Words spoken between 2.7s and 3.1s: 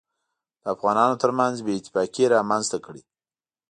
کړي